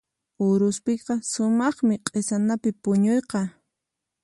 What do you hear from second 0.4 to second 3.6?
Uruspiqa sumaqmi q'isanapi puñuyqa.